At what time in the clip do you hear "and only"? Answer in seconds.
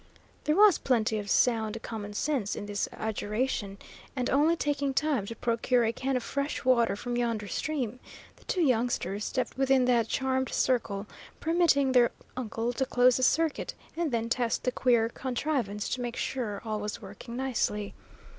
4.15-4.55